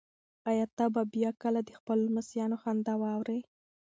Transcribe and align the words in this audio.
ایا 0.49 0.65
ته 0.77 0.85
به 0.93 1.01
بیا 1.13 1.31
کله 1.43 1.59
د 1.63 1.69
خپلو 1.79 2.01
لمسیانو 2.07 2.55
خندا 2.63 2.93
واورې؟ 3.01 3.39